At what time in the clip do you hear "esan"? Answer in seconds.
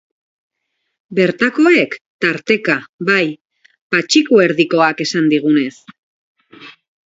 5.09-5.33